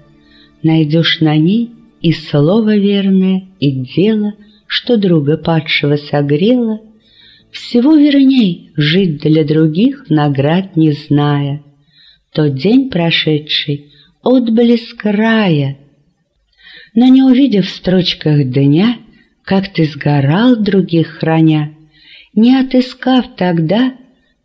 Найдешь 0.64 1.20
на 1.20 1.36
ней 1.36 1.70
и 2.02 2.12
слово 2.12 2.76
верное, 2.76 3.46
И 3.60 3.70
дело, 3.70 4.34
что 4.66 4.96
друга 4.96 5.36
падшего 5.36 5.94
согрело, 5.94 6.80
Всего 7.50 7.94
верней 7.94 8.70
жить 8.76 9.20
для 9.22 9.44
других 9.44 10.10
наград 10.10 10.76
не 10.76 10.92
зная. 10.92 11.62
Тот 12.32 12.54
день 12.54 12.90
прошедший— 12.90 13.92
отблеск 14.22 15.04
рая. 15.04 15.78
Но 16.94 17.06
не 17.06 17.22
увидев 17.22 17.66
в 17.66 17.70
строчках 17.70 18.44
дня, 18.44 18.98
Как 19.44 19.72
ты 19.72 19.86
сгорал 19.86 20.56
других 20.56 21.18
храня, 21.20 21.74
Не 22.34 22.56
отыскав 22.56 23.34
тогда 23.36 23.94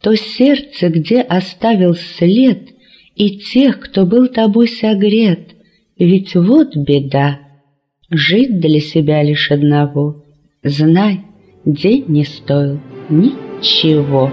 то 0.01 0.15
сердце, 0.15 0.89
где 0.89 1.21
оставил 1.21 1.95
след, 1.95 2.69
И 3.15 3.37
тех, 3.39 3.79
кто 3.79 4.05
был 4.05 4.27
тобой 4.27 4.67
согрет, 4.67 5.51
Ведь 5.97 6.35
вот 6.35 6.75
беда— 6.75 7.39
жить 8.09 8.59
для 8.59 8.79
себя 8.79 9.23
лишь 9.23 9.51
одного. 9.51 10.23
Знай, 10.63 11.21
день 11.65 12.05
не 12.07 12.25
стоил 12.25 12.79
ничего. 13.09 14.31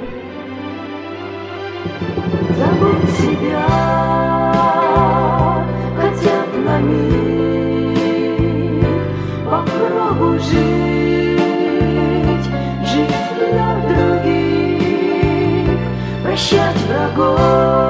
Забудь 2.57 3.11
себя 3.19 3.67
хотя 5.97 6.45
бы 6.47 6.59
на 6.65 6.81
миг, 6.81 7.99
попробуй 9.45 10.39
жить, 10.39 10.67
жить 12.85 13.15
для 13.39 13.71
других, 13.89 15.79
прощать 16.23 16.81
врагов, 16.89 17.90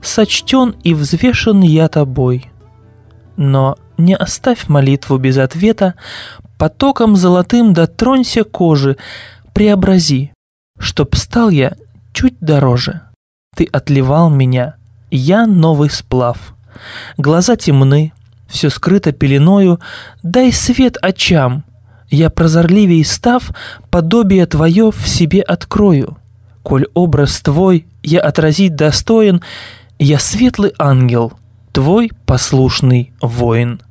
сочтен 0.00 0.76
и 0.82 0.94
взвешен 0.94 1.60
я 1.60 1.88
тобой. 1.88 2.50
Но 3.36 3.76
не 3.98 4.14
оставь 4.16 4.68
молитву 4.68 5.18
без 5.18 5.38
ответа, 5.38 5.94
потоком 6.58 7.16
золотым 7.16 7.72
дотронься 7.72 8.44
кожи, 8.44 8.96
преобрази, 9.52 10.32
чтоб 10.78 11.14
стал 11.14 11.50
я 11.50 11.74
чуть 12.12 12.38
дороже. 12.40 13.02
Ты 13.54 13.68
отливал 13.70 14.30
меня, 14.30 14.76
я 15.10 15.46
новый 15.46 15.90
сплав. 15.90 16.54
Глаза 17.16 17.56
темны, 17.56 18.12
все 18.48 18.70
скрыто 18.70 19.12
пеленою, 19.12 19.80
дай 20.22 20.52
свет 20.52 20.96
очам. 21.00 21.64
Я 22.08 22.30
прозорливей 22.30 23.04
став, 23.04 23.50
подобие 23.90 24.46
твое 24.46 24.92
в 24.92 25.08
себе 25.08 25.40
открою. 25.42 26.18
Коль 26.62 26.86
образ 26.94 27.40
твой 27.40 27.86
я 28.02 28.20
отразить 28.20 28.76
достоин, 28.76 29.42
я 29.98 30.18
светлый 30.18 30.72
ангел, 30.78 31.32
твой 31.76 32.10
послушный 32.24 33.12
воин. 33.20 33.82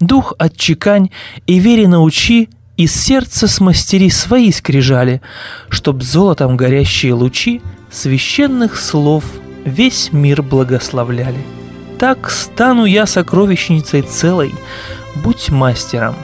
Дух 0.00 0.32
отчекань 0.38 1.10
и 1.46 1.58
вере 1.58 1.86
научи, 1.88 2.48
из 2.78 2.94
сердца 2.94 3.46
смастери 3.48 4.08
свои 4.08 4.50
скрижали, 4.50 5.20
Чтоб 5.68 6.02
золотом 6.02 6.56
горящие 6.56 7.12
лучи 7.12 7.60
священных 7.90 8.78
слов 8.78 9.24
весь 9.66 10.10
мир 10.10 10.40
благословляли. 10.42 11.44
Так 11.98 12.30
стану 12.30 12.86
я 12.86 13.04
сокровищницей 13.04 14.00
целой, 14.00 14.54
будь 15.22 15.50
мастером, 15.50 16.16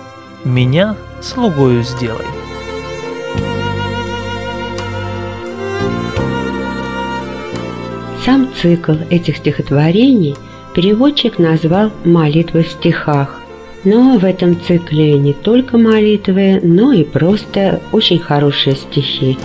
меня 0.42 0.96
слугою 1.20 1.82
сделай. 1.84 2.24
Сам 8.24 8.48
цикл 8.58 8.94
этих 9.10 9.36
стихотворений 9.36 10.34
переводчик 10.74 11.38
назвал 11.38 11.90
«Молитвы 12.04 12.62
в 12.62 12.68
стихах». 12.68 13.40
Но 13.82 14.18
в 14.18 14.24
этом 14.24 14.60
цикле 14.60 15.18
не 15.18 15.32
только 15.32 15.78
молитвы, 15.78 16.60
но 16.62 16.92
и 16.92 17.02
просто 17.02 17.80
очень 17.92 18.18
хорошие 18.18 18.76
стихи. 18.76 19.38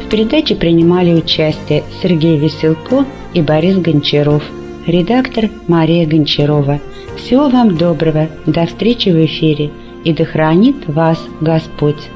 В 0.00 0.08
передаче 0.08 0.54
принимали 0.54 1.12
участие 1.12 1.82
Сергей 2.00 2.38
Веселко 2.38 3.04
и 3.34 3.42
Борис 3.42 3.76
Гончаров, 3.78 4.44
редактор 4.86 5.50
Мария 5.66 6.06
Гончарова. 6.06 6.80
Всего 7.16 7.48
вам 7.48 7.76
доброго, 7.76 8.28
до 8.46 8.66
встречи 8.66 9.08
в 9.08 9.24
эфире 9.24 9.72
и 10.04 10.12
да 10.12 10.24
хранит 10.24 10.86
вас 10.86 11.18
Господь. 11.40 12.15